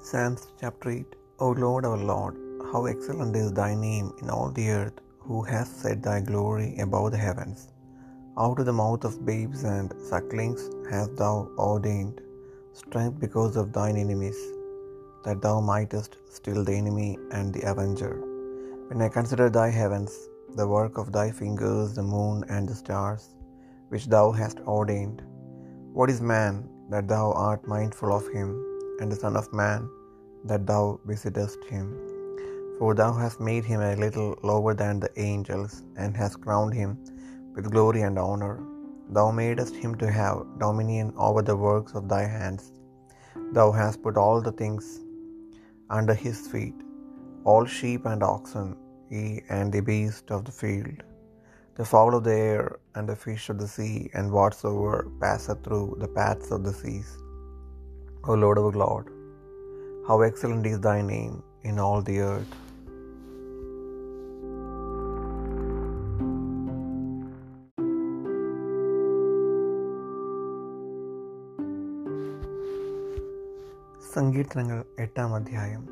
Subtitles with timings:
[0.00, 2.36] Psalms chapter 8 O Lord our Lord,
[2.70, 7.10] how excellent is thy name in all the earth, who hast set thy glory above
[7.10, 7.72] the heavens.
[8.38, 12.20] Out of the mouth of babes and sucklings hast thou ordained
[12.72, 14.38] strength because of thine enemies,
[15.24, 18.14] that thou mightest still the enemy and the avenger.
[18.88, 20.16] When I consider thy heavens,
[20.54, 23.34] the work of thy fingers, the moon and the stars,
[23.88, 25.22] which thou hast ordained,
[25.92, 28.50] what is man that thou art mindful of him,
[29.00, 29.88] and the Son of Man
[30.44, 31.86] that thou visitest him?
[32.78, 36.90] For thou hast made him a little lower than the angels, and hast crowned him
[37.54, 38.54] with glory and honor.
[39.10, 42.72] Thou madest him to have dominion over the works of thy hands.
[43.52, 45.00] Thou hast put all the things
[45.90, 46.74] under his feet,
[47.44, 48.76] all sheep and oxen,
[49.10, 51.02] ye and the beast of the field,
[51.76, 55.96] the fowl of the air, and the fish of the sea, and whatsoever passeth through
[55.98, 57.10] the paths of the seas.
[58.28, 59.04] O Lord our God,
[60.08, 61.34] how excellent is thy name
[61.64, 62.54] in all the earth.
[74.14, 75.88] സങ്കീർത്തനങ്ങൾ എട്ടാം അധ്യായം.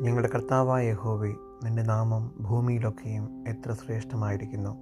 [0.00, 4.76] ഞങ്ങളുടെ കർത്താവായ യഹോവേ നിന്റെ നാമം ഭൂമിയിലൊക്കെയും എത്ര ശ്രേഷ്ഠമായിരിക്കുന്നു.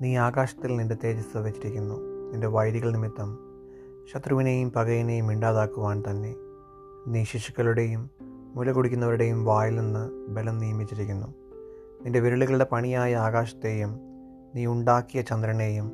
[0.00, 1.94] നീ ആകാശത്തിൽ നിന്റെ തേജസ് വെച്ചിരിക്കുന്നു.
[2.32, 3.53] നിന്റെ വൈരികൾ നിമിത്തം
[4.12, 6.34] ശത്രുവിനെയും പകയനെയും ഇണ്ടാതാക്കുവാൻ തന്നെ
[7.06, 8.10] നീ ശിശുക്കളുടെയും
[8.54, 11.26] മുല കുടിക്കുന്നവരുടെയും വായിൽ നിന്ന് ബലം നിയമിച്ചിരിക്കുന്നു.
[12.02, 14.00] നിന്റെ വിരലുകളുടെ പണിയായ ആകാശത്തെയും
[14.54, 15.92] നീ ഉണ്ടാക്കിയ ചന്ദ്രനെയും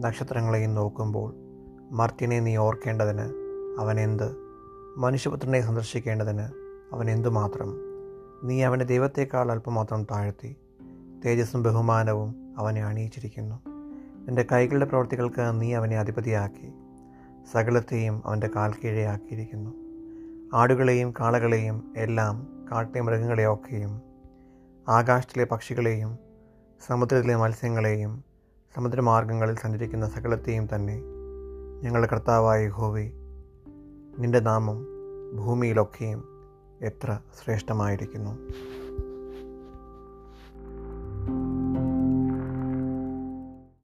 [0.00, 1.34] നക്ഷത്രങ്ങളെയും നോക്കുമ്പോൾ
[1.92, 3.26] മർത്യനെ നീ ഓർക്കേണ്ടതിന്
[3.80, 4.36] അവനെന്ത്
[4.96, 6.46] മനുഷ്യപുത്രനെ സന്ദർശിക്കേണ്ടതിന്
[6.92, 7.76] അവൻ എന്തുമാത്രം?
[8.44, 10.56] നീ അവന്റെ ദൈവത്തേക്കാൾ അല്പമാത്രം താഴ്ത്തി
[11.24, 13.54] തേജസ്സും ബഹുമാനവും അവനെ അണിയിച്ചിരിക്കുന്നു.
[14.26, 16.89] നിന്റെ കൈകളുടെ പ്രവർത്തികൾക്ക് നീ അവനെ അധിപതിയാക്കി.
[17.52, 19.70] സകലത്തെയും അവന്റെ കാൽ കീഴെയാക്കിയിരിക്കുന്നു.
[20.54, 24.00] ആടുകളെയും കാളകളെയും എല്ലാം കാട്ടിലെ മൃഗങ്ങളെയൊക്കെയും
[24.88, 26.18] ആകാശത്തിലെ പക്ഷികളെയും
[26.86, 28.24] സമുദ്രത്തിലെ മത്സ്യങ്ങളെയും
[28.76, 31.02] സമുദ്രമാർഗങ്ങളിൽ സഞ്ചരിക്കുന്ന സകലത്തെയും തന്നെ
[31.82, 33.10] ഞങ്ങളുടെ കർത്താവായ ഹോവി
[34.18, 34.86] നിന്റെ നാമം
[35.36, 36.24] ഭൂമിയിലൊക്കെയും
[36.82, 38.30] എത്ര ശ്രേഷ്ഠമായിരിക്കുന്നു.